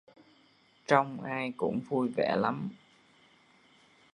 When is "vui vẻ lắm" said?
1.89-2.69